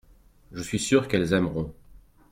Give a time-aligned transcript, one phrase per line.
[0.51, 1.75] je suis sûr qu'elles aimeront.